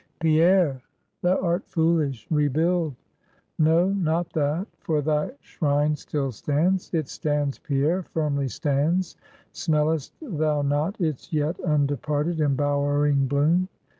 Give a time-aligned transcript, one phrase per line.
[0.19, 0.81] Pierre!
[1.21, 2.95] thou art foolish; rebuild
[3.59, 9.15] no, not that, for thy shrine still stands; it stands, Pierre, firmly stands;
[9.51, 13.69] smellest thou not its yet undeparted, embowering bloom?